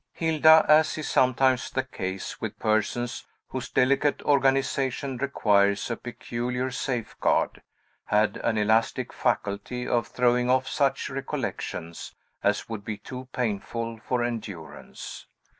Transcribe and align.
Hilda, 0.13 0.65
as 0.67 0.97
is 0.97 1.07
sometimes 1.07 1.69
the 1.69 1.83
case 1.83 2.41
with 2.41 2.57
persons 2.57 3.27
whose 3.49 3.69
delicate 3.69 4.19
organization 4.23 5.17
requires 5.17 5.91
a 5.91 5.95
peculiar 5.95 6.71
safeguard, 6.71 7.61
had 8.05 8.37
an 8.37 8.57
elastic 8.57 9.13
faculty 9.13 9.87
of 9.87 10.07
throwing 10.07 10.49
off 10.49 10.67
such 10.67 11.11
recollections 11.11 12.15
as 12.41 12.67
would 12.67 12.83
be 12.83 12.97
too 12.97 13.27
painful 13.31 13.99
for 14.03 14.23
endurance. 14.23 15.27